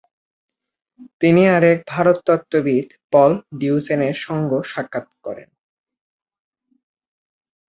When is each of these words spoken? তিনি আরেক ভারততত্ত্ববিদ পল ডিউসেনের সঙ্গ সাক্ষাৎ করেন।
তিনি 1.21 1.41
আরেক 1.47 1.77
ভারততত্ত্ববিদ 1.87 2.87
পল 3.11 3.31
ডিউসেনের 3.59 4.15
সঙ্গ 4.25 4.51
সাক্ষাৎ 4.63 5.07
করেন। 5.23 5.49